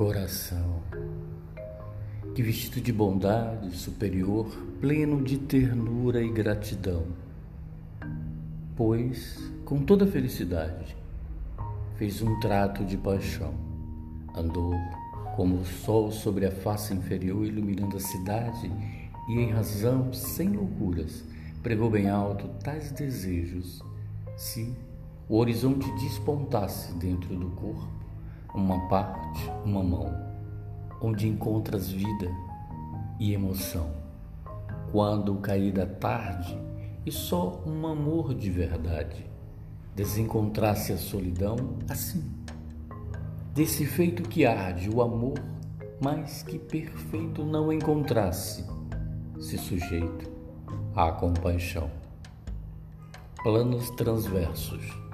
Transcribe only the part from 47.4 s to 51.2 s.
não encontrasse, se sujeito à